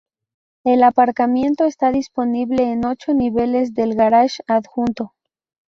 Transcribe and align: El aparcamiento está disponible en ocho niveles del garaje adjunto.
El 0.63 0.81
aparcamiento 0.81 1.65
está 1.65 1.91
disponible 1.91 2.71
en 2.71 2.85
ocho 2.87 3.13
niveles 3.13 3.75
del 3.75 3.93
garaje 3.93 4.41
adjunto. 4.47 5.13